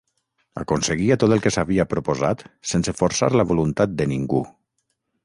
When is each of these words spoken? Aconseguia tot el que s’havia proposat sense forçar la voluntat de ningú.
Aconseguia 0.61 1.17
tot 1.23 1.35
el 1.35 1.43
que 1.43 1.51
s’havia 1.55 1.85
proposat 1.91 2.41
sense 2.71 2.95
forçar 3.03 3.29
la 3.41 3.47
voluntat 3.53 3.95
de 4.01 4.09
ningú. 4.15 4.41